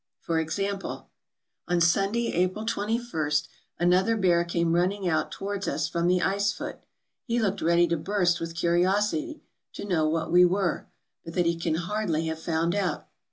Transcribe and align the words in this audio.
For 0.19 0.39
example:" 0.39 1.11
On 1.67 1.79
Sunday, 1.79 2.33
April 2.33 2.65
21, 2.65 3.31
another 3.77 4.17
bear 4.17 4.43
came 4.43 4.73
running 4.73 5.07
out 5.07 5.31
towards 5.31 5.67
us 5.67 5.87
from 5.87 6.07
the 6.07 6.23
ice 6.23 6.51
foot. 6.51 6.79
He 7.27 7.39
looked 7.39 7.61
ready 7.61 7.87
to 7.87 7.97
burst 7.97 8.39
with 8.39 8.55
curiosity 8.55 9.43
to 9.73 9.85
know 9.85 10.09
what 10.09 10.31
we 10.31 10.43
were, 10.43 10.87
but 11.23 11.35
that 11.35 11.45
he 11.45 11.55
can 11.55 11.75
hardly 11.75 12.25
have 12.25 12.39
found 12.39 12.73
out. 12.73 13.09